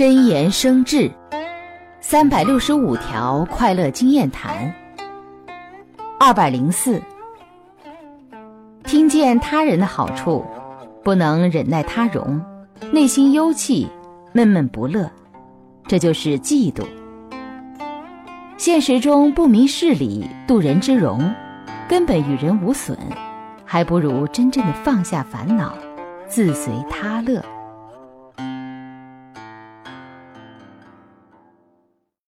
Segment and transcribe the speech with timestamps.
[0.00, 1.10] 真言生智，
[2.00, 4.74] 三百六十五条快乐经验谈，
[6.18, 6.98] 二百零四。
[8.82, 10.42] 听见他人的好处，
[11.04, 12.40] 不能忍耐他容，
[12.90, 13.86] 内心忧气，
[14.32, 15.06] 闷闷不乐，
[15.86, 16.82] 这就是嫉妒。
[18.56, 21.30] 现实中不明事理，度人之容，
[21.86, 22.96] 根本与人无损，
[23.66, 25.74] 还不如真正的放下烦恼，
[26.26, 27.44] 自随他乐。